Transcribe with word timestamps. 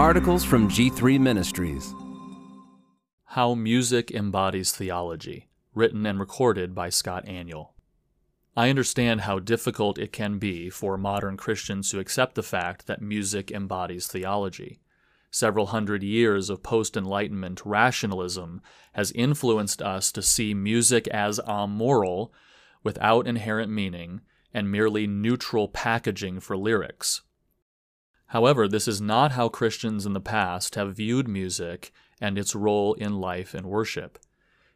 Articles 0.00 0.46
from 0.46 0.66
G3 0.66 1.20
Ministries. 1.20 1.94
How 3.26 3.54
Music 3.54 4.10
Embodies 4.10 4.72
Theology, 4.72 5.50
written 5.74 6.06
and 6.06 6.18
recorded 6.18 6.74
by 6.74 6.88
Scott 6.88 7.26
Aniol. 7.26 7.72
I 8.56 8.70
understand 8.70 9.20
how 9.20 9.40
difficult 9.40 9.98
it 9.98 10.10
can 10.10 10.38
be 10.38 10.70
for 10.70 10.96
modern 10.96 11.36
Christians 11.36 11.90
to 11.90 11.98
accept 12.00 12.34
the 12.34 12.42
fact 12.42 12.86
that 12.86 13.02
music 13.02 13.50
embodies 13.50 14.06
theology. 14.06 14.80
Several 15.30 15.66
hundred 15.66 16.02
years 16.02 16.48
of 16.48 16.62
post 16.62 16.96
Enlightenment 16.96 17.60
rationalism 17.66 18.62
has 18.94 19.12
influenced 19.12 19.82
us 19.82 20.10
to 20.12 20.22
see 20.22 20.54
music 20.54 21.08
as 21.08 21.38
amoral, 21.40 22.32
without 22.82 23.26
inherent 23.26 23.70
meaning, 23.70 24.22
and 24.54 24.72
merely 24.72 25.06
neutral 25.06 25.68
packaging 25.68 26.40
for 26.40 26.56
lyrics. 26.56 27.20
However, 28.30 28.68
this 28.68 28.86
is 28.86 29.00
not 29.00 29.32
how 29.32 29.48
Christians 29.48 30.06
in 30.06 30.12
the 30.12 30.20
past 30.20 30.76
have 30.76 30.94
viewed 30.94 31.26
music 31.26 31.92
and 32.20 32.38
its 32.38 32.54
role 32.54 32.94
in 32.94 33.18
life 33.18 33.54
and 33.54 33.66
worship. 33.66 34.20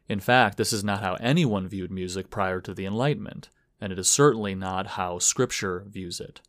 In 0.08 0.18
fact, 0.18 0.56
this 0.58 0.72
is 0.72 0.82
not 0.82 1.02
how 1.02 1.14
anyone 1.14 1.68
viewed 1.68 1.92
music 1.92 2.30
prior 2.30 2.60
to 2.60 2.74
the 2.74 2.84
Enlightenment, 2.84 3.50
and 3.80 3.92
it 3.92 3.98
is 3.98 4.08
certainly 4.08 4.56
not 4.56 4.98
how 4.98 5.20
Scripture 5.20 5.84
views 5.86 6.18
it. 6.18 6.40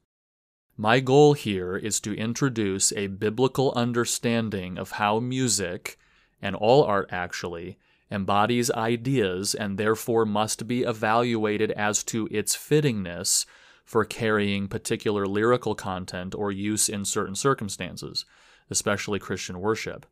My 0.77 0.99
goal 0.99 1.33
here 1.33 1.77
is 1.77 1.99
to 1.99 2.17
introduce 2.17 2.91
a 2.93 3.05
biblical 3.05 3.71
understanding 3.75 4.79
of 4.79 4.93
how 4.93 5.19
music, 5.19 5.99
and 6.41 6.55
all 6.55 6.83
art 6.83 7.09
actually, 7.11 7.77
embodies 8.09 8.71
ideas 8.71 9.53
and 9.53 9.77
therefore 9.77 10.25
must 10.25 10.67
be 10.67 10.81
evaluated 10.81 11.69
as 11.73 12.03
to 12.05 12.27
its 12.31 12.55
fittingness 12.55 13.45
for 13.85 14.03
carrying 14.03 14.67
particular 14.67 15.25
lyrical 15.25 15.75
content 15.75 16.35
or 16.35 16.51
use 16.51 16.89
in 16.89 17.05
certain 17.05 17.35
circumstances, 17.35 18.25
especially 18.69 19.19
Christian 19.19 19.61
worship. 19.61 20.05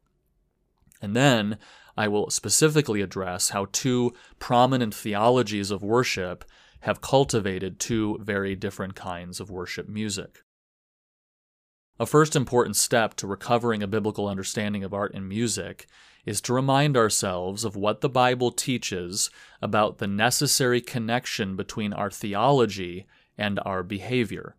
And 1.02 1.16
then 1.16 1.57
I 1.97 2.07
will 2.07 2.29
specifically 2.29 3.01
address 3.01 3.49
how 3.49 3.67
two 3.71 4.13
prominent 4.39 4.95
theologies 4.95 5.71
of 5.71 5.83
worship 5.83 6.45
have 6.81 7.01
cultivated 7.01 7.79
two 7.79 8.19
very 8.21 8.55
different 8.55 8.95
kinds 8.95 9.39
of 9.39 9.49
worship 9.49 9.89
music. 9.89 10.44
A 11.99 12.05
first 12.05 12.35
important 12.35 12.75
step 12.75 13.16
to 13.16 13.27
recovering 13.27 13.83
a 13.83 13.88
biblical 13.88 14.27
understanding 14.27 14.83
of 14.83 14.94
art 14.94 15.13
and 15.13 15.27
music 15.27 15.88
is 16.25 16.41
to 16.41 16.53
remind 16.53 16.97
ourselves 16.97 17.63
of 17.63 17.75
what 17.75 18.01
the 18.01 18.09
Bible 18.09 18.51
teaches 18.51 19.29
about 19.61 19.97
the 19.97 20.07
necessary 20.07 20.81
connection 20.81 21.55
between 21.55 21.94
our 21.94 22.09
theology 22.09 23.05
and 23.37 23.59
our 23.65 23.83
behavior. 23.83 24.55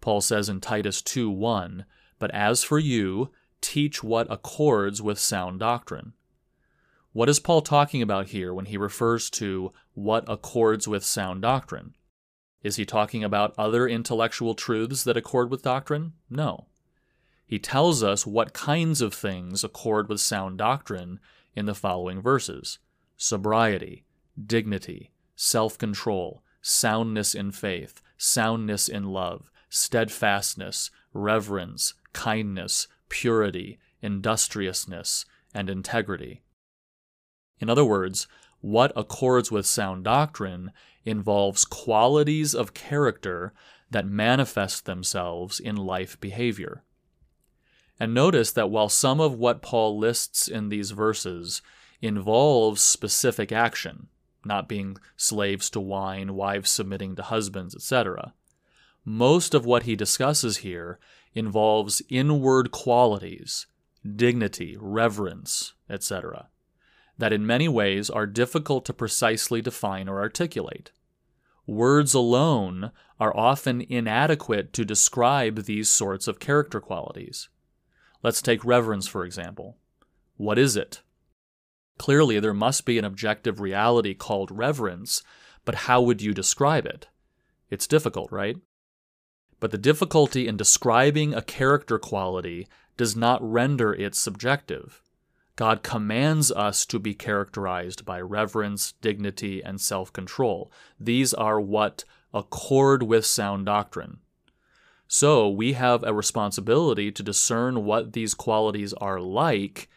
Paul 0.00 0.20
says 0.20 0.48
in 0.48 0.60
Titus 0.60 1.00
2 1.02 1.30
1, 1.30 1.84
But 2.18 2.30
as 2.32 2.62
for 2.62 2.78
you, 2.78 3.30
teach 3.60 4.04
what 4.04 4.30
accords 4.30 5.00
with 5.00 5.18
sound 5.18 5.60
doctrine. 5.60 6.12
What 7.12 7.28
is 7.28 7.40
Paul 7.40 7.62
talking 7.62 8.02
about 8.02 8.28
here 8.28 8.52
when 8.52 8.66
he 8.66 8.76
refers 8.76 9.30
to 9.30 9.72
what 9.94 10.24
accords 10.28 10.86
with 10.86 11.04
sound 11.04 11.42
doctrine? 11.42 11.94
Is 12.62 12.76
he 12.76 12.84
talking 12.84 13.24
about 13.24 13.54
other 13.56 13.88
intellectual 13.88 14.54
truths 14.54 15.04
that 15.04 15.16
accord 15.16 15.50
with 15.50 15.62
doctrine? 15.62 16.12
No. 16.28 16.66
He 17.46 17.58
tells 17.58 18.02
us 18.02 18.26
what 18.26 18.52
kinds 18.52 19.00
of 19.00 19.14
things 19.14 19.64
accord 19.64 20.08
with 20.08 20.20
sound 20.20 20.58
doctrine 20.58 21.20
in 21.54 21.66
the 21.66 21.74
following 21.74 22.20
verses 22.20 22.78
sobriety, 23.16 24.04
dignity, 24.46 25.12
self 25.36 25.78
control, 25.78 26.42
soundness 26.66 27.34
in 27.34 27.52
faith, 27.52 28.00
soundness 28.16 28.88
in 28.88 29.04
love, 29.04 29.50
steadfastness, 29.68 30.90
reverence, 31.12 31.92
kindness, 32.14 32.88
purity, 33.10 33.78
industriousness, 34.00 35.26
and 35.52 35.68
integrity. 35.68 36.42
In 37.60 37.68
other 37.68 37.84
words, 37.84 38.26
what 38.60 38.92
accords 38.96 39.52
with 39.52 39.66
sound 39.66 40.04
doctrine 40.04 40.72
involves 41.04 41.66
qualities 41.66 42.54
of 42.54 42.72
character 42.72 43.52
that 43.90 44.06
manifest 44.06 44.86
themselves 44.86 45.60
in 45.60 45.76
life 45.76 46.18
behavior. 46.18 46.82
And 48.00 48.14
notice 48.14 48.50
that 48.52 48.70
while 48.70 48.88
some 48.88 49.20
of 49.20 49.34
what 49.34 49.60
Paul 49.60 49.98
lists 49.98 50.48
in 50.48 50.70
these 50.70 50.92
verses 50.92 51.60
involves 52.00 52.80
specific 52.82 53.52
action, 53.52 54.08
not 54.44 54.68
being 54.68 54.96
slaves 55.16 55.70
to 55.70 55.80
wine, 55.80 56.34
wives 56.34 56.70
submitting 56.70 57.16
to 57.16 57.22
husbands, 57.22 57.74
etc. 57.74 58.34
Most 59.04 59.54
of 59.54 59.66
what 59.66 59.82
he 59.84 59.96
discusses 59.96 60.58
here 60.58 60.98
involves 61.34 62.02
inward 62.08 62.70
qualities, 62.70 63.66
dignity, 64.16 64.76
reverence, 64.78 65.74
etc., 65.90 66.48
that 67.18 67.32
in 67.32 67.46
many 67.46 67.68
ways 67.68 68.10
are 68.10 68.26
difficult 68.26 68.84
to 68.84 68.92
precisely 68.92 69.62
define 69.62 70.08
or 70.08 70.20
articulate. 70.20 70.90
Words 71.66 72.12
alone 72.12 72.90
are 73.20 73.36
often 73.36 73.80
inadequate 73.80 74.72
to 74.72 74.84
describe 74.84 75.64
these 75.64 75.88
sorts 75.88 76.26
of 76.28 76.40
character 76.40 76.80
qualities. 76.80 77.48
Let's 78.22 78.42
take 78.42 78.64
reverence, 78.64 79.06
for 79.06 79.24
example. 79.24 79.78
What 80.36 80.58
is 80.58 80.76
it? 80.76 81.02
Clearly, 81.98 82.40
there 82.40 82.54
must 82.54 82.84
be 82.84 82.98
an 82.98 83.04
objective 83.04 83.60
reality 83.60 84.14
called 84.14 84.50
reverence, 84.50 85.22
but 85.64 85.74
how 85.86 86.00
would 86.02 86.20
you 86.20 86.34
describe 86.34 86.86
it? 86.86 87.08
It's 87.70 87.86
difficult, 87.86 88.30
right? 88.32 88.56
But 89.60 89.70
the 89.70 89.78
difficulty 89.78 90.46
in 90.46 90.56
describing 90.56 91.34
a 91.34 91.42
character 91.42 91.98
quality 91.98 92.68
does 92.96 93.16
not 93.16 93.42
render 93.42 93.94
it 93.94 94.14
subjective. 94.14 95.02
God 95.56 95.82
commands 95.82 96.50
us 96.50 96.84
to 96.86 96.98
be 96.98 97.14
characterized 97.14 98.04
by 98.04 98.20
reverence, 98.20 98.92
dignity, 99.00 99.62
and 99.62 99.80
self 99.80 100.12
control. 100.12 100.72
These 100.98 101.32
are 101.32 101.60
what 101.60 102.04
accord 102.32 103.04
with 103.04 103.24
sound 103.24 103.66
doctrine. 103.66 104.18
So 105.06 105.48
we 105.48 105.74
have 105.74 106.02
a 106.02 106.12
responsibility 106.12 107.12
to 107.12 107.22
discern 107.22 107.84
what 107.84 108.14
these 108.14 108.34
qualities 108.34 108.92
are 108.94 109.20
like 109.20 109.88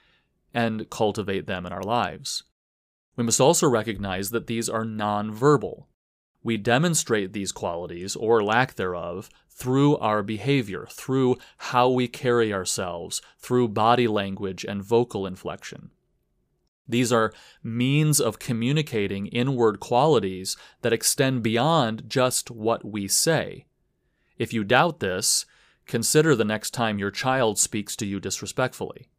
and 0.53 0.90
cultivate 0.90 1.47
them 1.47 1.66
in 1.66 1.74
our 1.74 1.84
lives. 1.84 2.44
We 3.16 3.24
must 3.24 3.41
also 3.41 3.68
recognize 3.68 4.30
that 4.30 4.47
these 4.47 4.69
are 4.69 4.84
nonverbal. 4.84 5.85
We 6.44 6.58
demonstrate 6.58 7.34
these 7.34 7.52
qualities, 7.52 8.16
or 8.16 8.44
lack 8.44 8.75
thereof, 8.75 9.30
through 9.50 9.97
our 9.97 10.22
behavior, 10.22 10.88
through 10.90 11.38
how 11.58 11.90
we 11.90 12.08
carry 12.08 12.53
ourselves, 12.53 13.22
through 13.40 13.69
body 13.69 14.08
language 14.08 14.63
and 14.63 14.84
vocal 14.84 15.25
inflection. 15.25 15.90
These 16.88 17.12
are 17.12 17.34
means 17.64 18.22
of 18.22 18.40
communicating 18.40 19.28
inward 19.28 19.79
qualities 19.79 20.56
that 20.84 20.94
extend 20.94 21.44
beyond 21.44 22.03
just 22.08 22.50
what 22.50 22.85
we 22.85 23.08
say. 23.08 23.66
If 24.38 24.53
you 24.53 24.64
doubt 24.64 25.00
this, 25.00 25.46
consider 25.85 26.35
the 26.35 26.46
next 26.46 26.72
time 26.72 27.00
your 27.00 27.12
child 27.12 27.58
speaks 27.58 27.96
to 27.97 28.06
you 28.06 28.19
disrespectfully. 28.19 29.09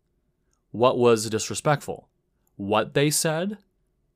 What 0.70 0.98
was 0.98 1.30
disrespectful? 1.30 2.08
What 2.56 2.94
they 2.94 3.10
said? 3.10 3.58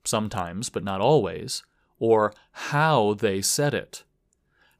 Sometimes, 0.04 0.68
but 0.68 0.84
not 0.84 1.00
always. 1.00 1.62
Or 1.98 2.34
how 2.52 3.14
they 3.14 3.40
said 3.40 3.74
it. 3.74 4.04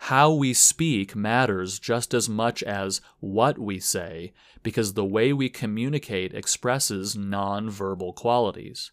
How 0.07 0.33
we 0.33 0.53
speak 0.53 1.15
matters 1.15 1.79
just 1.79 2.13
as 2.13 2.29
much 2.29 2.63
as 2.65 3.01
what 3.21 3.57
we 3.57 3.79
say, 3.79 4.33
because 4.65 4.95
the 4.95 5.05
way 5.05 5.33
we 5.33 5.49
communicate 5.49 6.35
expresses 6.35 7.17
non-verbal 7.17 8.13
qualities. 8.15 8.91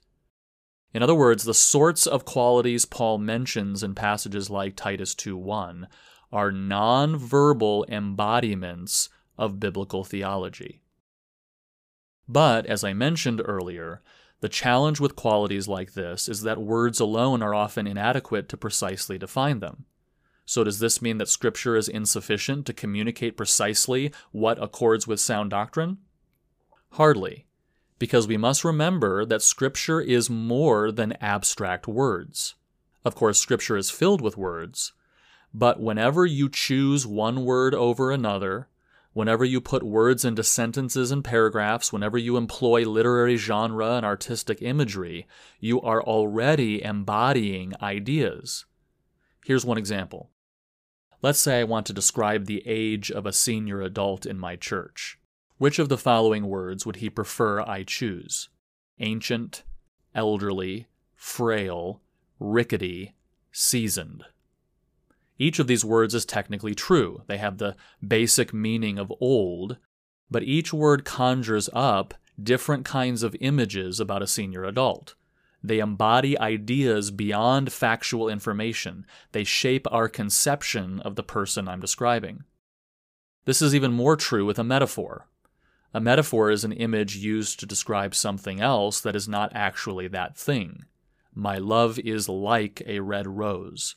In 0.94 1.02
other 1.02 1.16
words, 1.16 1.44
the 1.44 1.54
sorts 1.54 2.06
of 2.06 2.26
qualities 2.26 2.86
Paul 2.86 3.18
mentions 3.18 3.82
in 3.82 3.96
passages 3.96 4.52
like 4.52 4.76
Titus 4.76 5.16
2:1 5.16 5.88
are 6.32 6.52
non-verbal 6.52 7.86
embodiments 7.86 9.10
of 9.36 9.60
biblical 9.60 10.04
theology. 10.04 10.84
But, 12.30 12.68
as 12.68 12.84
I 12.84 12.94
mentioned 12.94 13.42
earlier, 13.44 14.04
the 14.40 14.50
challenge 14.50 15.00
with 15.00 15.16
qualities 15.16 15.68
like 15.68 15.94
this 15.94 16.30
is 16.30 16.44
that 16.44 16.62
words 16.62 17.00
alone 17.00 17.42
are 17.42 17.56
often 17.56 17.88
inadequate 17.88 18.48
to 18.50 18.58
precisely 18.58 19.18
define 19.18 19.60
them. 19.60 19.86
So, 20.46 20.64
does 20.64 20.78
this 20.78 21.02
mean 21.02 21.18
that 21.18 21.28
Scripture 21.28 21.76
is 21.76 21.88
insufficient 21.90 22.68
to 22.68 22.74
communicate 22.74 23.36
precisely 23.36 24.12
what 24.32 24.62
accords 24.62 25.08
with 25.08 25.20
sound 25.20 25.50
doctrine? 25.50 25.98
Hardly, 26.92 27.48
because 27.98 28.28
we 28.28 28.38
must 28.38 28.64
remember 28.64 29.26
that 29.26 29.42
Scripture 29.42 30.00
is 30.00 30.30
more 30.30 30.92
than 30.92 31.14
abstract 31.14 31.88
words. 31.88 32.56
Of 33.04 33.16
course, 33.16 33.40
Scripture 33.40 33.78
is 33.78 33.90
filled 33.90 34.22
with 34.22 34.38
words, 34.38 34.94
but 35.52 35.80
whenever 35.80 36.28
you 36.28 36.48
choose 36.48 37.08
one 37.08 37.44
word 37.44 37.74
over 37.74 38.12
another, 38.12 38.69
Whenever 39.14 39.44
you 39.44 39.60
put 39.60 39.82
words 39.82 40.24
into 40.24 40.44
sentences 40.44 41.12
and 41.12 41.24
paragraphs, 41.24 41.92
whenever 41.92 42.18
you 42.18 42.38
employ 42.38 42.88
literary 42.88 43.38
genre 43.38 43.94
and 43.94 44.06
artistic 44.06 44.62
imagery, 44.62 45.28
you 45.60 45.82
are 45.82 46.04
already 46.04 46.84
embodying 46.84 47.74
ideas. 47.82 48.66
Here's 49.46 49.66
one 49.66 49.78
example. 49.78 50.30
Let's 51.22 51.40
say 51.40 51.60
I 51.60 51.64
want 51.64 51.86
to 51.88 51.94
describe 51.94 52.46
the 52.46 52.64
age 52.66 53.12
of 53.12 53.26
a 53.26 53.34
senior 53.34 53.82
adult 53.82 54.26
in 54.26 54.40
my 54.40 54.56
church. 54.56 55.20
Which 55.58 55.80
of 55.80 55.90
the 55.90 55.98
following 55.98 56.48
words 56.48 56.86
would 56.86 56.98
he 56.98 57.10
prefer 57.10 57.62
I 57.62 57.84
choose? 57.84 58.50
Ancient, 59.00 59.64
elderly, 60.14 60.88
frail, 61.16 62.02
rickety, 62.40 63.16
seasoned. 63.52 64.24
Each 65.40 65.58
of 65.58 65.68
these 65.68 65.86
words 65.86 66.14
is 66.14 66.26
technically 66.26 66.76
true. 66.76 67.24
They 67.28 67.38
have 67.38 67.58
the 67.58 67.78
basic 68.06 68.54
meaning 68.54 69.00
of 69.00 69.12
old, 69.22 69.78
but 70.30 70.44
each 70.44 70.74
word 70.74 71.06
conjures 71.06 71.70
up 71.74 72.14
different 72.42 72.86
kinds 72.86 73.24
of 73.24 73.36
images 73.40 74.00
about 74.00 74.22
a 74.22 74.28
senior 74.28 74.66
adult. 74.66 75.16
They 75.64 75.80
embody 75.80 76.38
ideas 76.38 77.10
beyond 77.12 77.72
factual 77.72 78.30
information. 78.30 79.06
They 79.32 79.44
shape 79.44 79.88
our 79.92 80.08
conception 80.08 81.00
of 81.02 81.16
the 81.16 81.24
person 81.24 81.68
I'm 81.68 81.82
describing. 81.82 82.44
This 83.46 83.62
is 83.62 83.74
even 83.74 83.92
more 83.92 84.16
true 84.16 84.46
with 84.46 84.60
a 84.60 84.64
metaphor. 84.64 85.28
A 85.94 86.00
metaphor 86.00 86.52
is 86.52 86.64
an 86.64 86.72
image 86.72 87.16
used 87.16 87.60
to 87.60 87.66
describe 87.66 88.14
something 88.14 88.62
else 88.62 89.02
that 89.02 89.16
is 89.16 89.28
not 89.28 89.52
actually 89.56 90.08
that 90.10 90.38
thing. 90.38 90.86
My 91.34 91.58
love 91.58 91.98
is 92.00 92.30
like 92.30 92.82
a 92.86 93.00
red 93.00 93.26
rose. 93.26 93.96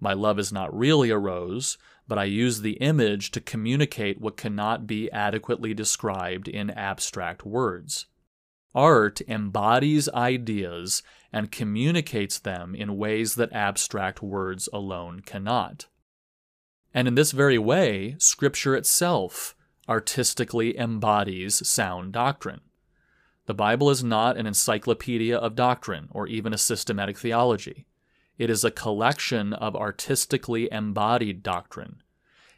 My 0.00 0.12
love 0.12 0.38
is 0.38 0.52
not 0.52 0.76
really 0.76 1.10
a 1.10 1.18
rose, 1.18 1.76
but 2.06 2.18
I 2.18 2.24
use 2.24 2.60
the 2.60 2.78
image 2.78 3.30
to 3.32 3.40
communicate 3.40 4.20
what 4.20 4.36
cannot 4.36 4.86
be 4.86 5.10
adequately 5.10 5.74
described 5.74 6.48
in 6.48 6.70
abstract 6.70 7.44
words. 7.44 8.06
Art 8.74 9.20
embodies 9.26 10.08
ideas 10.10 11.02
and 11.32 11.50
communicates 11.50 12.38
them 12.38 12.74
in 12.74 12.96
ways 12.96 13.34
that 13.34 13.52
abstract 13.52 14.22
words 14.22 14.68
alone 14.72 15.20
cannot. 15.20 15.86
And 16.94 17.08
in 17.08 17.14
this 17.14 17.32
very 17.32 17.58
way, 17.58 18.16
Scripture 18.18 18.74
itself 18.74 19.54
artistically 19.88 20.78
embodies 20.78 21.66
sound 21.66 22.12
doctrine. 22.12 22.60
The 23.46 23.54
Bible 23.54 23.90
is 23.90 24.04
not 24.04 24.36
an 24.36 24.46
encyclopedia 24.46 25.36
of 25.36 25.54
doctrine 25.54 26.08
or 26.10 26.26
even 26.26 26.52
a 26.52 26.58
systematic 26.58 27.18
theology. 27.18 27.86
It 28.38 28.50
is 28.50 28.62
a 28.62 28.70
collection 28.70 29.52
of 29.52 29.74
artistically 29.74 30.68
embodied 30.70 31.42
doctrine. 31.42 32.02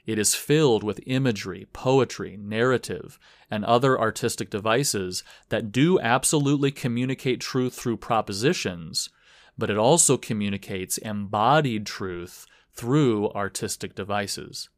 It 0.05 0.19
is 0.19 0.35
filled 0.35 0.83
with 0.83 1.01
imagery, 1.07 1.67
poetry, 1.73 2.37
narrative, 2.37 3.19
and 3.51 3.65
other 3.65 3.99
artistic 3.99 4.51
devices 4.51 5.25
that 5.49 5.73
do 5.73 5.99
absolutely 6.01 6.71
communicate 6.71 7.41
truth 7.41 7.75
through 7.75 7.97
propositions, 7.97 9.09
but 9.57 9.71
it 9.71 9.79
also 9.79 10.17
communicates 10.17 10.99
embodied 10.99 11.87
truth 11.87 12.47
through 12.73 13.31
artistic 13.31 13.95
devices. 13.95 14.69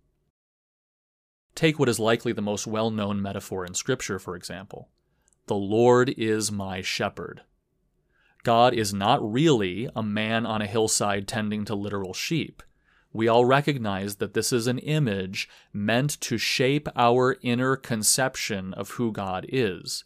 Take 1.54 1.78
what 1.78 1.88
is 1.88 1.98
likely 1.98 2.32
the 2.32 2.42
most 2.42 2.66
well 2.66 2.90
known 2.90 3.20
metaphor 3.20 3.64
in 3.64 3.74
Scripture, 3.74 4.18
for 4.18 4.36
example 4.36 4.88
The 5.46 5.56
Lord 5.56 6.14
is 6.16 6.52
my 6.52 6.80
shepherd. 6.80 7.42
God 8.44 8.74
is 8.74 8.92
not 8.92 9.20
really 9.22 9.88
a 9.94 10.02
man 10.02 10.46
on 10.46 10.60
a 10.60 10.66
hillside 10.66 11.28
tending 11.28 11.64
to 11.66 11.76
literal 11.76 12.12
sheep. 12.12 12.62
We 13.12 13.28
all 13.28 13.44
recognize 13.44 14.16
that 14.16 14.34
this 14.34 14.52
is 14.52 14.66
an 14.66 14.78
image 14.78 15.48
meant 15.72 16.20
to 16.22 16.38
shape 16.38 16.88
our 16.96 17.36
inner 17.42 17.76
conception 17.76 18.74
of 18.74 18.92
who 18.92 19.12
God 19.12 19.46
is. 19.48 20.04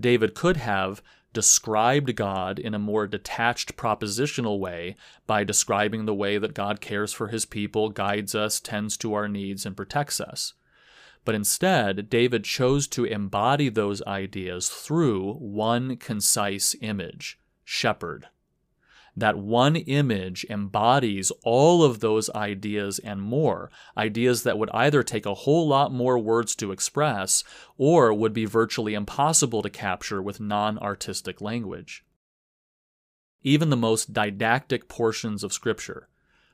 David 0.00 0.34
could 0.34 0.56
have 0.56 1.02
described 1.32 2.16
God 2.16 2.58
in 2.58 2.74
a 2.74 2.78
more 2.78 3.06
detached 3.06 3.76
propositional 3.76 4.58
way 4.58 4.96
by 5.26 5.44
describing 5.44 6.04
the 6.04 6.14
way 6.14 6.38
that 6.38 6.54
God 6.54 6.80
cares 6.80 7.12
for 7.12 7.28
his 7.28 7.44
people, 7.44 7.90
guides 7.90 8.34
us, 8.34 8.60
tends 8.60 8.96
to 8.98 9.14
our 9.14 9.28
needs, 9.28 9.64
and 9.64 9.76
protects 9.76 10.20
us. 10.20 10.54
But 11.24 11.34
instead, 11.34 12.10
David 12.10 12.44
chose 12.44 12.88
to 12.88 13.04
embody 13.04 13.68
those 13.68 14.02
ideas 14.02 14.68
through 14.68 15.34
one 15.34 15.96
concise 15.96 16.74
image 16.80 17.38
shepherd. 17.64 18.28
That 19.14 19.36
one 19.36 19.76
image 19.76 20.46
embodies 20.48 21.30
all 21.44 21.84
of 21.84 22.00
those 22.00 22.30
ideas 22.30 22.98
and 22.98 23.20
more, 23.20 23.70
ideas 23.96 24.42
that 24.44 24.58
would 24.58 24.70
either 24.70 25.02
take 25.02 25.26
a 25.26 25.34
whole 25.34 25.68
lot 25.68 25.92
more 25.92 26.18
words 26.18 26.54
to 26.56 26.72
express 26.72 27.44
or 27.76 28.14
would 28.14 28.32
be 28.32 28.46
virtually 28.46 28.94
impossible 28.94 29.60
to 29.62 29.68
capture 29.68 30.22
with 30.22 30.40
non 30.40 30.78
artistic 30.78 31.42
language. 31.42 32.04
Even 33.42 33.68
the 33.68 33.76
most 33.76 34.14
didactic 34.14 34.88
portions 34.88 35.44
of 35.44 35.52
Scripture, 35.52 36.08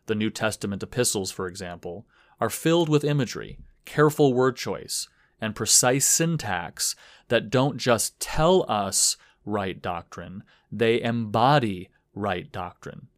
the 0.06 0.14
New 0.16 0.30
Testament 0.30 0.82
epistles, 0.82 1.30
for 1.30 1.46
example, 1.46 2.06
are 2.40 2.50
filled 2.50 2.88
with 2.88 3.04
imagery, 3.04 3.58
careful 3.84 4.34
word 4.34 4.56
choice, 4.56 5.06
and 5.40 5.54
precise 5.54 6.06
syntax 6.06 6.96
that 7.28 7.50
don't 7.50 7.76
just 7.76 8.18
tell 8.18 8.64
us 8.68 9.16
right 9.48 9.80
doctrine, 9.80 10.42
they 10.70 11.00
embody 11.00 11.88
right 12.14 12.50
doctrine. 12.52 13.08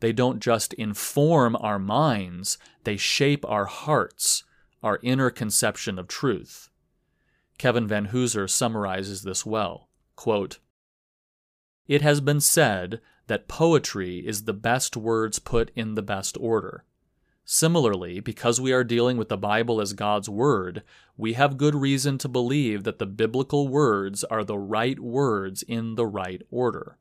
They 0.00 0.12
don't 0.12 0.40
just 0.40 0.74
inform 0.74 1.56
our 1.56 1.78
minds, 1.78 2.58
they 2.84 2.96
shape 2.96 3.44
our 3.48 3.64
hearts, 3.66 4.44
our 4.82 4.98
inner 5.02 5.30
conception 5.30 5.98
of 5.98 6.08
truth. 6.08 6.68
Kevin 7.58 7.88
Vanhoozer 7.88 8.48
summarizes 8.48 9.22
this 9.22 9.46
well. 9.46 9.88
Quote, 10.14 10.58
it 11.88 12.02
has 12.02 12.20
been 12.20 12.40
said 12.40 13.00
that 13.28 13.48
poetry 13.48 14.26
is 14.26 14.44
the 14.44 14.52
best 14.52 14.96
words 14.96 15.38
put 15.38 15.70
in 15.74 15.94
the 15.94 16.02
best 16.02 16.36
order. 16.38 16.84
Similarly, 17.48 18.18
because 18.18 18.60
we 18.60 18.72
are 18.72 18.82
dealing 18.82 19.16
with 19.16 19.28
the 19.28 19.36
Bible 19.36 19.80
as 19.80 19.92
God's 19.92 20.28
Word, 20.28 20.82
we 21.16 21.34
have 21.34 21.56
good 21.56 21.76
reason 21.76 22.18
to 22.18 22.28
believe 22.28 22.82
that 22.82 22.98
the 22.98 23.06
biblical 23.06 23.68
words 23.68 24.24
are 24.24 24.42
the 24.42 24.58
right 24.58 24.98
words 24.98 25.62
in 25.62 25.94
the 25.94 26.06
right 26.06 26.42
order. 26.50 26.98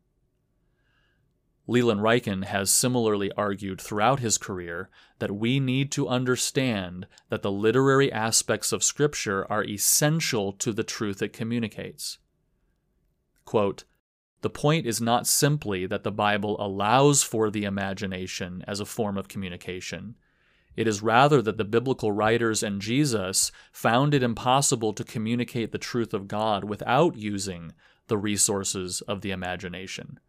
Leland 1.66 2.02
Ryken 2.02 2.46
has 2.46 2.70
similarly 2.70 3.32
argued 3.32 3.82
throughout 3.82 4.20
his 4.20 4.38
career 4.38 4.92
that 5.18 5.36
we 5.36 5.60
need 5.60 5.92
to 5.94 6.08
understand 6.08 7.08
that 7.30 7.42
the 7.42 7.52
literary 7.52 8.12
aspects 8.12 8.72
of 8.72 8.84
Scripture 8.84 9.52
are 9.52 9.64
essential 9.64 10.54
to 10.54 10.72
the 10.72 10.84
truth 10.84 11.24
it 11.24 11.34
communicates. 11.34 12.20
Quote, 13.46 13.84
the 14.42 14.50
point 14.52 14.86
is 14.86 15.02
not 15.02 15.26
simply 15.26 15.88
that 15.88 16.04
the 16.04 16.12
Bible 16.12 16.56
allows 16.64 17.24
for 17.24 17.50
the 17.50 17.64
imagination 17.64 18.64
as 18.68 18.80
a 18.80 18.86
form 18.86 19.18
of 19.18 19.28
communication. 19.28 20.14
It 20.76 20.88
is 20.88 21.02
rather 21.02 21.42
that 21.42 21.58
the 21.58 21.64
biblical 21.64 22.12
writers 22.12 22.62
and 22.62 22.82
Jesus 22.82 23.52
found 23.72 24.14
it 24.14 24.24
impossible 24.24 24.94
to 24.94 25.04
communicate 25.04 25.72
the 25.72 25.78
truth 25.78 26.14
of 26.14 26.28
God 26.28 26.64
without 26.66 27.16
using 27.16 27.74
the 28.08 28.18
resources 28.18 29.02
of 29.02 29.22
the 29.22 29.32
imagination. 29.32 30.20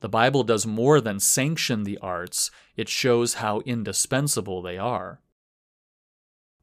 The 0.00 0.08
Bible 0.08 0.44
does 0.44 0.66
more 0.66 1.00
than 1.00 1.18
sanction 1.18 1.82
the 1.82 1.98
arts, 1.98 2.50
it 2.76 2.88
shows 2.88 3.34
how 3.34 3.60
indispensable 3.60 4.62
they 4.62 4.78
are. 4.78 5.20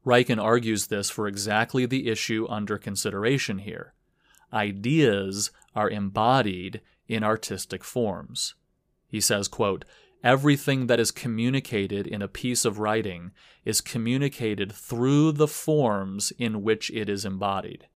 Ryken 0.06 0.42
argues 0.42 0.86
this 0.86 1.10
for 1.10 1.28
exactly 1.28 1.84
the 1.84 2.08
issue 2.08 2.46
under 2.48 2.78
consideration 2.78 3.58
here. 3.58 3.92
Ideas 4.52 5.50
are 5.74 5.90
embodied 5.90 6.80
in 7.08 7.22
artistic 7.24 7.84
forms. 7.84 8.54
He 9.08 9.20
says, 9.20 9.48
quote, 9.48 9.84
Everything 10.26 10.88
that 10.88 10.98
is 10.98 11.12
communicated 11.12 12.04
in 12.04 12.20
a 12.20 12.26
piece 12.26 12.64
of 12.64 12.80
writing 12.80 13.30
is 13.64 13.80
communicated 13.80 14.72
through 14.72 15.30
the 15.30 15.46
forms 15.46 16.32
in 16.36 16.64
which 16.64 16.90
it 16.90 17.08
is 17.08 17.24
embodied. 17.24 17.86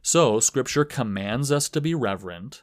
So, 0.00 0.40
Scripture 0.40 0.86
commands 0.86 1.52
us 1.52 1.68
to 1.68 1.80
be 1.82 1.94
reverent, 1.94 2.62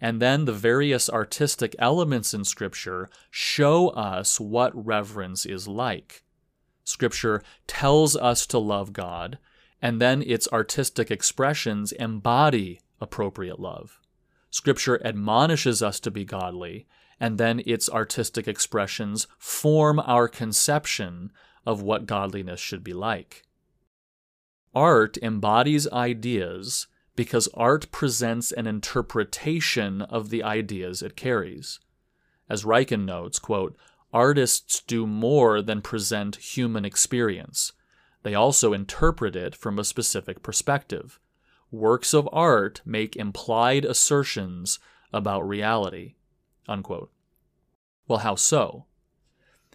and 0.00 0.22
then 0.22 0.44
the 0.44 0.52
various 0.52 1.10
artistic 1.10 1.74
elements 1.80 2.32
in 2.32 2.44
Scripture 2.44 3.10
show 3.32 3.88
us 3.88 4.38
what 4.38 4.86
reverence 4.86 5.44
is 5.44 5.66
like. 5.66 6.22
Scripture 6.84 7.42
tells 7.66 8.14
us 8.14 8.46
to 8.46 8.60
love 8.60 8.92
God, 8.92 9.38
and 9.82 10.00
then 10.00 10.22
its 10.22 10.46
artistic 10.52 11.10
expressions 11.10 11.90
embody 11.90 12.80
appropriate 13.00 13.58
love. 13.58 13.98
Scripture 14.50 15.04
admonishes 15.04 15.82
us 15.82 15.98
to 15.98 16.12
be 16.12 16.24
godly, 16.24 16.86
and 17.20 17.38
then 17.38 17.62
its 17.66 17.88
artistic 17.88 18.46
expressions 18.46 19.26
form 19.38 19.98
our 20.00 20.28
conception 20.28 21.32
of 21.66 21.82
what 21.82 22.06
godliness 22.06 22.60
should 22.60 22.84
be 22.84 22.92
like. 22.92 23.44
Art 24.74 25.18
embodies 25.22 25.88
ideas 25.88 26.86
because 27.16 27.48
art 27.54 27.90
presents 27.90 28.52
an 28.52 28.66
interpretation 28.66 30.02
of 30.02 30.30
the 30.30 30.42
ideas 30.42 31.02
it 31.02 31.16
carries. 31.16 31.80
As 32.48 32.64
Ryken 32.64 33.04
notes, 33.04 33.38
quote, 33.38 33.76
artists 34.12 34.80
do 34.80 35.06
more 35.06 35.60
than 35.60 35.82
present 35.82 36.36
human 36.36 36.84
experience. 36.84 37.72
They 38.22 38.34
also 38.34 38.72
interpret 38.72 39.34
it 39.34 39.54
from 39.54 39.78
a 39.78 39.84
specific 39.84 40.42
perspective. 40.42 41.18
Works 41.70 42.14
of 42.14 42.28
art 42.32 42.80
make 42.84 43.16
implied 43.16 43.84
assertions 43.84 44.78
about 45.12 45.46
reality. 45.46 46.14
Unquote. 46.68 47.10
Well, 48.06 48.20
how 48.20 48.34
so? 48.34 48.84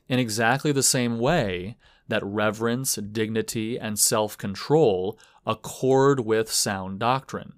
In 0.07 0.19
exactly 0.19 0.71
the 0.71 0.83
same 0.83 1.19
way 1.19 1.77
that 2.07 2.23
reverence, 2.23 2.95
dignity, 2.95 3.79
and 3.79 3.97
self 3.97 4.37
control 4.37 5.17
accord 5.45 6.19
with 6.19 6.51
sound 6.51 6.99
doctrine. 6.99 7.53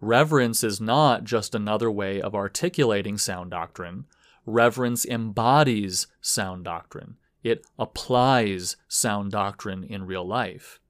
Reverence 0.00 0.62
is 0.62 0.80
not 0.80 1.24
just 1.24 1.54
another 1.54 1.90
way 1.90 2.20
of 2.20 2.34
articulating 2.34 3.18
sound 3.18 3.50
doctrine. 3.50 4.06
Reverence 4.44 5.04
embodies 5.04 6.06
sound 6.20 6.64
doctrine. 6.64 7.16
It 7.42 7.64
applies 7.78 8.76
sound 8.88 9.32
doctrine 9.32 9.84
in 9.84 10.06
real 10.06 10.26
life. 10.26 10.80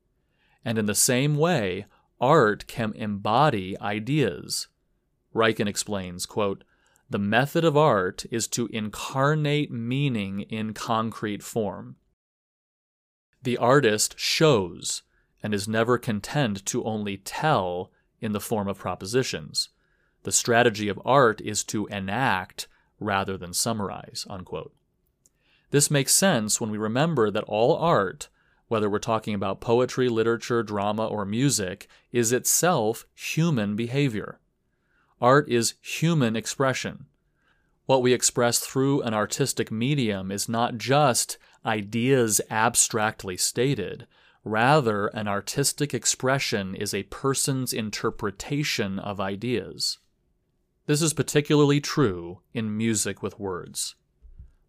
And 0.64 0.78
in 0.78 0.86
the 0.86 0.94
same 0.94 1.36
way, 1.36 1.86
art 2.20 2.66
can 2.66 2.92
embody 2.94 3.78
ideas. 3.80 4.68
Ryken 5.34 5.68
explains, 5.68 6.26
quote, 6.26 6.64
the 7.08 7.18
method 7.18 7.64
of 7.64 7.76
art 7.76 8.24
is 8.30 8.48
to 8.48 8.68
incarnate 8.72 9.70
meaning 9.70 10.40
in 10.40 10.74
concrete 10.74 11.42
form. 11.42 11.96
The 13.42 13.56
artist 13.58 14.18
shows 14.18 15.02
and 15.42 15.54
is 15.54 15.68
never 15.68 15.98
content 15.98 16.64
to 16.66 16.82
only 16.84 17.16
tell 17.16 17.92
in 18.20 18.32
the 18.32 18.40
form 18.40 18.66
of 18.66 18.78
propositions. 18.78 19.68
The 20.24 20.32
strategy 20.32 20.88
of 20.88 21.00
art 21.04 21.40
is 21.40 21.62
to 21.64 21.86
enact 21.86 22.66
rather 22.98 23.36
than 23.36 23.52
summarize. 23.52 24.26
Unquote. 24.28 24.74
This 25.70 25.90
makes 25.90 26.14
sense 26.14 26.60
when 26.60 26.70
we 26.70 26.78
remember 26.78 27.30
that 27.30 27.44
all 27.44 27.76
art, 27.76 28.28
whether 28.66 28.90
we're 28.90 28.98
talking 28.98 29.34
about 29.34 29.60
poetry, 29.60 30.08
literature, 30.08 30.64
drama, 30.64 31.06
or 31.06 31.24
music, 31.24 31.86
is 32.10 32.32
itself 32.32 33.04
human 33.14 33.76
behavior. 33.76 34.40
Art 35.20 35.48
is 35.48 35.74
human 35.80 36.36
expression. 36.36 37.06
What 37.86 38.02
we 38.02 38.12
express 38.12 38.58
through 38.58 39.00
an 39.02 39.14
artistic 39.14 39.70
medium 39.70 40.30
is 40.30 40.48
not 40.48 40.76
just 40.76 41.38
ideas 41.64 42.40
abstractly 42.50 43.36
stated. 43.36 44.06
Rather, 44.44 45.06
an 45.08 45.26
artistic 45.26 45.94
expression 45.94 46.74
is 46.74 46.92
a 46.92 47.04
person's 47.04 47.72
interpretation 47.72 48.98
of 48.98 49.18
ideas. 49.18 49.98
This 50.86 51.00
is 51.00 51.14
particularly 51.14 51.80
true 51.80 52.40
in 52.52 52.76
music 52.76 53.22
with 53.22 53.40
words. 53.40 53.94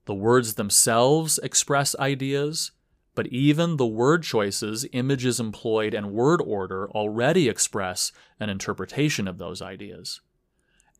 The 0.05 0.15
words 0.15 0.53
themselves 0.53 1.39
express 1.43 1.93
ideas, 1.99 2.71
but 3.15 3.27
even 3.27 3.75
the 3.75 3.85
word 3.85 4.23
choices, 4.23 4.85
images 4.93 5.39
employed, 5.39 5.93
and 5.93 6.11
word 6.11 6.41
order 6.41 6.89
already 6.91 7.49
express 7.49 8.13
an 8.39 8.49
interpretation 8.49 9.27
of 9.27 9.37
those 9.37 9.61
ideas. 9.61 10.21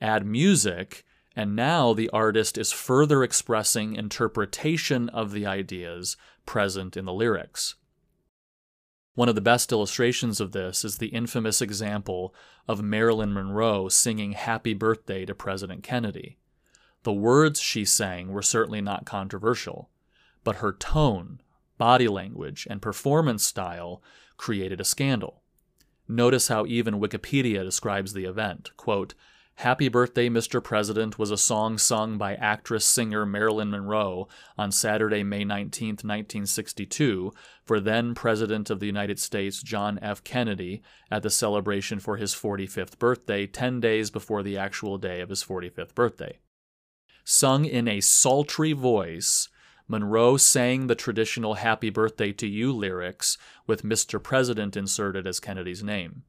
Add 0.02 0.26
music, 0.26 1.04
and 1.36 1.56
now 1.56 1.94
the 1.94 2.10
artist 2.10 2.58
is 2.58 2.72
further 2.72 3.24
expressing 3.24 3.96
interpretation 3.96 5.10
of 5.10 5.32
the 5.32 5.46
ideas 5.46 6.18
present 6.46 6.98
in 6.98 7.06
the 7.06 7.14
lyrics. 7.14 7.76
One 9.16 9.30
of 9.30 9.36
the 9.36 9.42
best 9.42 9.72
illustrations 9.72 10.40
of 10.40 10.52
this 10.52 10.86
is 10.86 10.98
the 10.98 11.08
infamous 11.08 11.62
example 11.62 12.36
of 12.68 12.84
Marilyn 12.84 13.34
Monroe 13.34 13.90
singing 13.90 14.34
Happy 14.34 14.76
Birthday 14.76 15.26
to 15.26 15.34
President 15.34 15.82
Kennedy. 15.82 16.38
The 17.02 17.14
words 17.14 17.60
she 17.60 17.84
sang 17.84 18.32
were 18.32 18.44
certainly 18.44 18.82
not 18.82 19.06
controversial, 19.06 19.90
but 20.44 20.58
her 20.58 20.72
tone, 20.72 21.42
body 21.80 22.08
language, 22.08 22.68
and 22.70 22.82
performance 22.82 23.44
style 23.44 24.04
created 24.38 24.80
a 24.80 24.86
scandal. 24.86 25.42
Notice 26.08 26.48
how 26.48 26.66
even 26.68 27.00
Wikipedia 27.00 27.64
describes 27.64 28.14
the 28.14 28.26
event. 28.26 28.70
Quote, 28.78 29.14
Happy 29.62 29.90
Birthday, 29.90 30.30
Mr. 30.30 30.64
President 30.64 31.18
was 31.18 31.32
a 31.32 31.38
song 31.38 31.80
sung 31.80 32.20
by 32.20 32.36
actress 32.36 32.86
singer 32.86 33.26
Marilyn 33.26 33.72
Monroe 33.72 34.28
on 34.56 34.72
Saturday, 34.72 35.24
May 35.24 35.44
19, 35.46 35.88
1962, 35.94 37.34
for 37.66 37.80
then 37.80 38.14
President 38.14 38.70
of 38.70 38.80
the 38.80 38.86
United 38.86 39.18
States 39.18 39.64
John 39.64 39.98
F. 40.00 40.24
Kennedy 40.24 40.84
at 41.10 41.24
the 41.24 41.32
celebration 41.32 42.00
for 42.00 42.18
his 42.18 42.36
45th 42.36 43.00
birthday, 43.00 43.48
10 43.48 43.80
days 43.80 44.12
before 44.12 44.44
the 44.44 44.60
actual 44.60 45.00
day 45.00 45.22
of 45.22 45.30
his 45.30 45.44
45th 45.44 45.96
birthday. 45.96 46.38
Sung 47.24 47.66
in 47.66 47.88
a 47.88 48.00
sultry 48.00 48.74
voice, 48.74 49.50
Monroe 49.88 50.38
sang 50.38 50.86
the 50.86 50.94
traditional 50.94 51.56
Happy 51.56 51.90
Birthday 51.90 52.32
to 52.32 52.46
You 52.46 52.72
lyrics 52.72 53.40
with 53.66 53.82
Mr. 53.82 54.22
President 54.22 54.78
inserted 54.78 55.26
as 55.26 55.40
Kennedy's 55.40 55.84
name. 55.84 56.22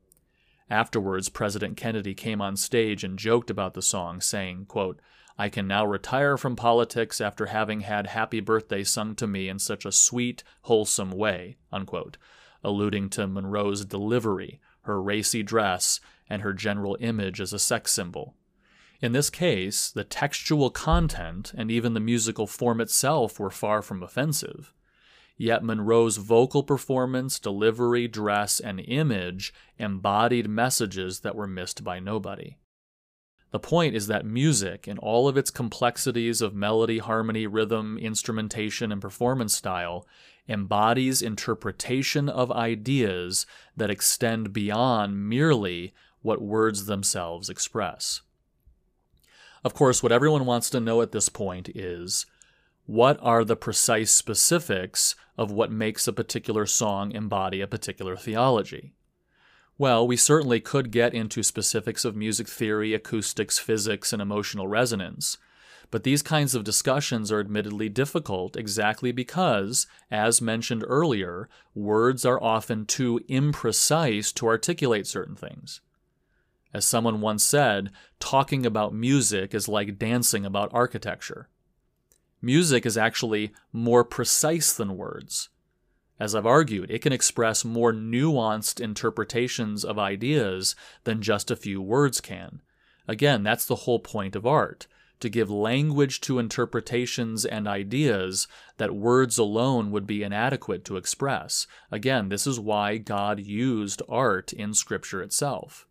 Afterwards, 0.71 1.29
President 1.29 1.77
Kennedy 1.77 2.15
came 2.15 2.41
on 2.41 2.57
stage 2.57 3.03
and 3.03 3.19
joked 3.19 3.51
about 3.51 3.75
the 3.75 3.83
song, 3.83 4.21
saying, 4.21 4.67
quote, 4.67 5.01
I 5.39 5.49
can 5.49 5.69
now 5.69 5.87
retire 5.87 6.37
from 6.37 6.57
politics 6.57 7.21
after 7.21 7.47
having 7.47 7.83
had 7.83 8.09
Happy 8.09 8.41
Birthday 8.41 8.83
sung 8.83 9.15
to 9.17 9.27
me 9.27 9.49
in 9.49 9.59
such 9.59 9.85
a 9.85 9.93
sweet, 9.93 10.43
wholesome 10.63 11.13
way, 11.13 11.59
unquote, 11.73 12.19
alluding 12.65 13.09
to 13.11 13.29
Monroe's 13.29 13.85
delivery, 13.85 14.61
her 14.83 15.01
racy 15.01 15.43
dress, 15.45 16.01
and 16.29 16.43
her 16.43 16.53
general 16.53 16.97
image 17.01 17.41
as 17.41 17.53
a 17.53 17.59
sex 17.59 17.93
symbol. 17.93 18.35
In 19.01 19.13
this 19.13 19.31
case, 19.31 19.91
the 19.93 20.03
textual 20.03 20.71
content 20.71 21.53
and 21.57 21.71
even 21.71 21.95
the 21.95 22.01
musical 22.01 22.49
form 22.49 22.81
itself 22.81 23.39
were 23.39 23.51
far 23.51 23.81
from 23.81 24.03
offensive. 24.03 24.75
Yet 25.41 25.63
Monroe's 25.63 26.17
vocal 26.17 26.65
performance, 26.65 27.39
delivery, 27.39 28.09
dress, 28.09 28.59
and 28.59 28.81
image 28.81 29.55
embodied 29.79 30.51
messages 30.51 31.21
that 31.21 31.37
were 31.37 31.47
missed 31.47 31.85
by 31.85 32.01
nobody. 32.01 32.57
The 33.51 33.61
point 33.61 33.95
is 33.95 34.09
that 34.09 34.27
music, 34.27 34.87
in 34.89 34.99
all 34.99 35.29
of 35.29 35.39
its 35.39 35.51
complexities 35.51 36.43
of 36.43 36.55
melody, 36.55 36.99
harmony, 36.99 37.47
rhythm, 37.47 37.97
instrumentation, 37.97 38.93
and 38.93 39.01
performance 39.01 39.55
style, 39.55 40.07
embodies 40.49 41.23
interpretation 41.23 42.29
of 42.29 42.51
ideas 42.51 43.47
that 43.77 43.91
extend 43.91 44.53
beyond 44.53 45.29
merely 45.29 45.95
what 46.21 46.43
words 46.43 46.87
themselves 46.87 47.49
express. 47.49 48.23
Of 49.63 49.73
course, 49.73 50.03
what 50.03 50.13
everyone 50.13 50.47
wants 50.47 50.69
to 50.71 50.81
know 50.81 51.01
at 51.01 51.13
this 51.13 51.29
point 51.29 51.69
is 51.69 52.27
what 52.89 53.19
are 53.21 53.45
the 53.45 53.55
precise 53.55 54.11
specifics 54.11 55.15
of 55.37 55.51
what 55.53 55.71
makes 55.71 56.09
a 56.09 56.13
particular 56.13 56.65
song 56.65 57.13
embody 57.13 57.61
a 57.61 57.67
particular 57.67 58.17
theology? 58.17 58.95
Well, 59.77 60.07
we 60.07 60.17
certainly 60.17 60.59
could 60.59 60.91
get 60.91 61.13
into 61.13 61.43
specifics 61.43 62.07
of 62.07 62.17
music 62.17 62.49
theory, 62.49 62.95
acoustics, 62.95 63.59
physics, 63.59 64.15
and 64.15 64.23
emotional 64.23 64.69
resonance. 64.69 65.37
But 65.91 66.03
these 66.03 66.23
kinds 66.23 66.55
of 66.55 66.65
discussions 66.65 67.31
are 67.31 67.41
admittedly 67.41 67.91
difficult 67.91 68.57
exactly 68.57 69.13
because, 69.13 69.87
as 70.11 70.41
mentioned 70.41 70.83
earlier, 70.87 71.51
words 71.75 72.25
are 72.25 72.43
often 72.43 72.87
too 72.87 73.21
imprecise 73.29 74.33
to 74.37 74.47
articulate 74.47 75.07
certain 75.07 75.37
things. 75.37 75.83
As 76.73 76.87
someone 76.87 77.21
once 77.21 77.45
said, 77.45 77.91
talking 78.19 78.65
about 78.65 78.95
music 78.95 79.53
is 79.53 79.69
like 79.69 79.99
dancing 79.99 80.47
about 80.47 80.71
architecture. 80.73 81.51
Music 82.41 82.87
is 82.87 82.97
actually 82.97 83.53
more 83.73 84.05
precise 84.05 84.73
than 84.73 84.97
words. 84.97 85.49
As 86.21 86.35
I've 86.35 86.47
argued, 86.47 86.91
it 86.91 87.01
can 87.01 87.13
express 87.13 87.65
more 87.65 87.93
nuanced 87.93 88.81
interpretations 88.81 89.85
of 89.85 89.99
ideas 89.99 90.75
than 91.05 91.23
just 91.23 91.51
a 91.51 91.57
few 91.57 91.81
words 91.81 92.21
can. 92.21 92.61
Again, 93.07 93.43
that's 93.43 93.67
the 93.67 93.77
whole 93.77 93.99
point 93.99 94.37
of 94.37 94.47
art 94.47 94.87
to 95.21 95.29
give 95.29 95.51
language 95.51 96.21
to 96.21 96.39
interpretations 96.39 97.45
and 97.45 97.67
ideas 97.67 98.47
that 98.77 98.95
words 98.95 99.37
alone 99.37 99.91
would 99.91 100.07
be 100.07 100.23
inadequate 100.23 100.85
to 100.85 100.97
express. 100.97 101.67
Again, 101.91 102.29
this 102.29 102.47
is 102.47 102.61
why 102.61 102.99
God 102.99 103.41
used 103.41 104.01
art 104.09 104.53
in 104.53 104.75
Scripture 104.75 105.21
itself. 105.21 105.88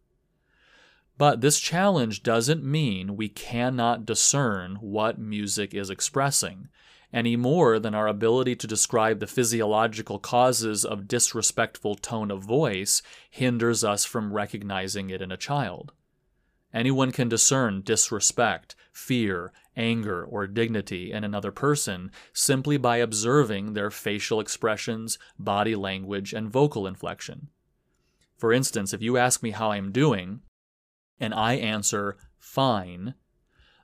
But 1.17 1.41
this 1.41 1.59
challenge 1.59 2.21
doesn't 2.21 2.63
mean 2.63 3.15
we 3.15 3.29
cannot 3.29 4.05
discern 4.05 4.75
what 4.75 5.17
music 5.17 5.73
is 5.73 5.89
expressing, 5.89 6.69
any 7.11 7.35
more 7.35 7.79
than 7.79 7.95
our 7.95 8.07
ability 8.07 8.55
to 8.57 8.67
describe 8.67 9.19
the 9.19 9.27
physiological 9.27 10.19
causes 10.19 10.85
of 10.85 11.07
disrespectful 11.07 11.95
tone 11.95 12.29
of 12.29 12.43
voice 12.43 13.01
hinders 13.29 13.83
us 13.83 14.05
from 14.05 14.33
recognizing 14.33 15.09
it 15.09 15.21
in 15.21 15.31
a 15.31 15.37
child. 15.37 15.93
Anyone 16.73 17.11
can 17.11 17.29
discern 17.29 17.81
disrespect, 17.81 18.75
fear, 18.91 19.53
anger, 19.75 20.23
or 20.23 20.45
dignity 20.47 21.11
in 21.11 21.23
another 21.23 21.51
person 21.51 22.11
simply 22.33 22.77
by 22.77 22.97
observing 22.97 23.73
their 23.73 23.89
facial 23.89 24.39
expressions, 24.39 25.17
body 25.39 25.75
language, 25.75 26.33
and 26.33 26.51
vocal 26.51 26.85
inflection. 26.85 27.47
For 28.37 28.51
instance, 28.51 28.93
if 28.93 29.01
you 29.01 29.17
ask 29.17 29.41
me 29.41 29.51
how 29.51 29.71
I'm 29.71 29.91
doing, 29.91 30.41
and 31.19 31.33
I 31.33 31.53
answer 31.55 32.17
fine, 32.37 33.15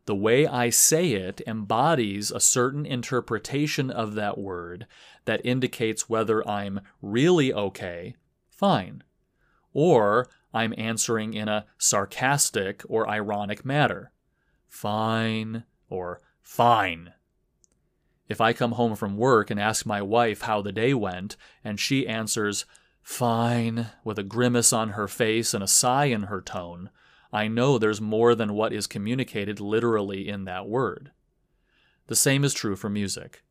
the 0.05 0.15
way 0.15 0.45
I 0.45 0.69
say 0.69 1.13
it 1.13 1.41
embodies 1.47 2.29
a 2.29 2.39
certain 2.39 2.85
interpretation 2.85 3.89
of 3.89 4.15
that 4.15 4.37
word 4.37 4.85
that 5.25 5.45
indicates 5.45 6.09
whether 6.09 6.47
I'm 6.47 6.81
really 7.01 7.53
okay, 7.53 8.15
fine, 8.49 9.03
or 9.73 10.27
I'm 10.53 10.73
answering 10.77 11.33
in 11.33 11.47
a 11.47 11.65
sarcastic 11.77 12.83
or 12.87 13.09
ironic 13.09 13.63
manner, 13.63 14.11
fine 14.67 15.63
or 15.89 16.21
fine. 16.41 17.13
If 18.27 18.41
I 18.41 18.53
come 18.53 18.73
home 18.73 18.95
from 18.95 19.17
work 19.17 19.49
and 19.49 19.59
ask 19.59 19.85
my 19.85 20.01
wife 20.01 20.41
how 20.41 20.61
the 20.61 20.71
day 20.71 20.93
went, 20.93 21.37
and 21.63 21.79
she 21.79 22.07
answers, 22.07 22.65
Fine, 23.01 23.87
with 24.05 24.17
a 24.17 24.23
grimace 24.23 24.71
on 24.71 24.91
her 24.91 25.09
face 25.09 25.53
and 25.53 25.63
a 25.63 25.67
sigh 25.67 26.05
in 26.05 26.23
her 26.23 26.41
tone, 26.41 26.89
I 27.33 27.47
know 27.47 27.79
there's 27.79 27.99
more 27.99 28.35
than 28.35 28.53
what 28.53 28.73
is 28.73 28.85
communicated 28.85 29.59
literally 29.59 30.29
in 30.29 30.45
that 30.45 30.69
word. 30.69 31.11
The 32.05 32.15
same 32.15 32.43
is 32.43 32.53
true 32.53 32.75
for 32.75 32.91
music. 32.91 33.41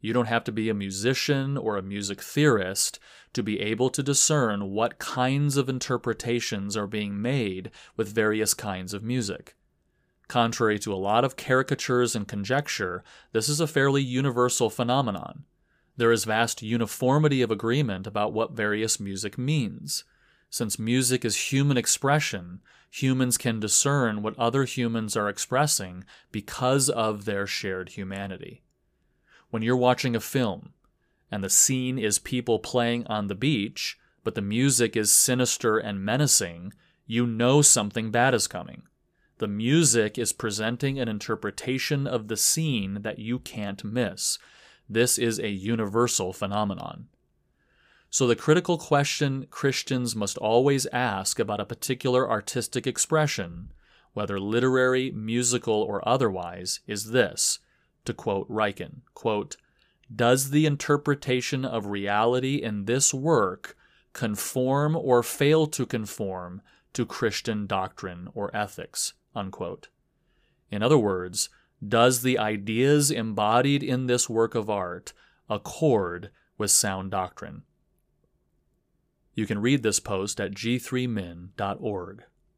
You 0.00 0.14
don't 0.14 0.26
have 0.26 0.44
to 0.44 0.52
be 0.52 0.70
a 0.70 0.74
musician 0.74 1.58
or 1.58 1.76
a 1.76 1.82
music 1.82 2.22
theorist 2.22 2.98
to 3.34 3.42
be 3.42 3.60
able 3.60 3.90
to 3.90 4.02
discern 4.02 4.70
what 4.70 4.98
kinds 4.98 5.58
of 5.58 5.68
interpretations 5.68 6.74
are 6.74 6.86
being 6.86 7.20
made 7.20 7.70
with 7.98 8.14
various 8.14 8.54
kinds 8.54 8.94
of 8.94 9.04
music. 9.04 9.56
Contrary 10.26 10.78
to 10.78 10.94
a 10.94 10.96
lot 10.96 11.22
of 11.22 11.36
caricatures 11.36 12.16
and 12.16 12.26
conjecture, 12.26 13.04
this 13.32 13.46
is 13.46 13.60
a 13.60 13.66
fairly 13.66 14.02
universal 14.02 14.70
phenomenon. 14.70 15.44
There 15.98 16.12
is 16.12 16.24
vast 16.24 16.62
uniformity 16.62 17.42
of 17.42 17.50
agreement 17.50 18.06
about 18.06 18.32
what 18.32 18.52
various 18.52 18.98
music 18.98 19.36
means. 19.36 20.04
Since 20.52 20.78
music 20.78 21.24
is 21.24 21.50
human 21.50 21.78
expression, 21.78 22.60
humans 22.90 23.38
can 23.38 23.58
discern 23.58 24.20
what 24.20 24.38
other 24.38 24.64
humans 24.64 25.16
are 25.16 25.30
expressing 25.30 26.04
because 26.30 26.90
of 26.90 27.24
their 27.24 27.46
shared 27.46 27.88
humanity. 27.88 28.60
When 29.48 29.62
you're 29.62 29.78
watching 29.78 30.14
a 30.14 30.20
film 30.20 30.74
and 31.30 31.42
the 31.42 31.48
scene 31.48 31.98
is 31.98 32.18
people 32.18 32.58
playing 32.58 33.06
on 33.06 33.28
the 33.28 33.34
beach, 33.34 33.98
but 34.24 34.34
the 34.34 34.42
music 34.42 34.94
is 34.94 35.10
sinister 35.10 35.78
and 35.78 36.04
menacing, 36.04 36.74
you 37.06 37.26
know 37.26 37.62
something 37.62 38.10
bad 38.10 38.34
is 38.34 38.46
coming. 38.46 38.82
The 39.38 39.48
music 39.48 40.18
is 40.18 40.34
presenting 40.34 41.00
an 41.00 41.08
interpretation 41.08 42.06
of 42.06 42.28
the 42.28 42.36
scene 42.36 43.00
that 43.00 43.18
you 43.18 43.38
can't 43.38 43.82
miss. 43.82 44.38
This 44.86 45.16
is 45.16 45.38
a 45.38 45.48
universal 45.48 46.34
phenomenon. 46.34 47.08
So, 48.12 48.26
the 48.26 48.36
critical 48.36 48.76
question 48.76 49.46
Christians 49.48 50.14
must 50.14 50.36
always 50.36 50.84
ask 50.92 51.38
about 51.38 51.60
a 51.60 51.64
particular 51.64 52.28
artistic 52.30 52.86
expression, 52.86 53.72
whether 54.12 54.38
literary, 54.38 55.10
musical, 55.12 55.76
or 55.76 56.06
otherwise, 56.06 56.80
is 56.86 57.12
this 57.12 57.60
to 58.04 58.12
quote 58.12 58.46
Ryken, 58.50 59.00
quote, 59.14 59.56
Does 60.14 60.50
the 60.50 60.66
interpretation 60.66 61.64
of 61.64 61.86
reality 61.86 62.56
in 62.56 62.84
this 62.84 63.14
work 63.14 63.78
conform 64.12 64.94
or 64.94 65.22
fail 65.22 65.66
to 65.68 65.86
conform 65.86 66.60
to 66.92 67.06
Christian 67.06 67.66
doctrine 67.66 68.28
or 68.34 68.54
ethics? 68.54 69.14
Unquote. 69.34 69.88
In 70.70 70.82
other 70.82 70.98
words, 70.98 71.48
does 71.82 72.20
the 72.20 72.38
ideas 72.38 73.10
embodied 73.10 73.82
in 73.82 74.06
this 74.06 74.28
work 74.28 74.54
of 74.54 74.68
art 74.68 75.14
accord 75.48 76.28
with 76.58 76.70
sound 76.70 77.10
doctrine? 77.10 77.62
You 79.34 79.46
can 79.46 79.60
read 79.60 79.82
this 79.82 80.00
post 80.00 80.40
at 80.40 80.52
g3min.org. 80.52 82.24